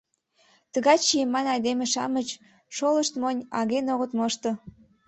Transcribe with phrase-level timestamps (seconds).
[0.73, 2.27] Тыгай чиеман айдеме-шамыч
[2.75, 4.51] шолышт монь, аген огыт мошто.